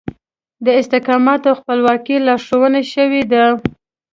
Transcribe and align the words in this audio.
د 0.65 0.67
استقامت 0.81 1.41
او 1.49 1.53
خپلواکي 1.61 2.15
لارښوونه 2.25 2.81
شوې 2.93 3.21
ده. 3.31 3.43